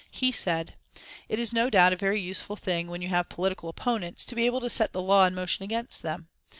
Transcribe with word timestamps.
He 0.09 0.31
said: 0.31 0.73
"It 1.29 1.37
is 1.37 1.53
no 1.53 1.69
doubt 1.69 1.93
a 1.93 1.95
very 1.95 2.19
useful 2.19 2.55
thing 2.55 2.87
when 2.87 3.03
you 3.03 3.09
have 3.09 3.29
political 3.29 3.69
opponents 3.69 4.25
to 4.25 4.33
be 4.35 4.47
able 4.47 4.61
to 4.61 4.67
set 4.67 4.93
the 4.93 4.99
law 5.03 5.25
in 5.25 5.35
motion 5.35 5.61
against 5.63 6.01
them. 6.01 6.27